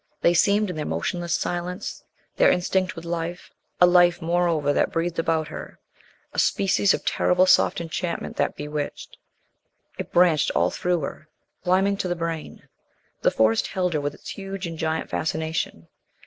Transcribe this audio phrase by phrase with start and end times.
[0.21, 2.03] They seemed in their motionless silence
[2.35, 5.77] there instinct with life, a life, moreover, that breathed about her
[6.33, 9.17] a species of terrible soft enchantment that bewitched.
[9.99, 11.27] It branched all through her,
[11.63, 12.67] climbing to the brain.
[13.21, 15.87] The Forest held her with its huge and giant fascination.